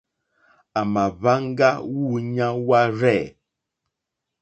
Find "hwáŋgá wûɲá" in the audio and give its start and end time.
1.17-2.47